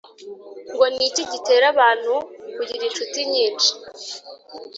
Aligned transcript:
Ngo 0.73 0.85
ni 0.93 1.03
iki 1.09 1.23
gitera 1.31 1.65
abantu 1.73 2.13
kugira 2.55 2.83
inshuti 2.87 3.19
nyinshi? 3.31 3.69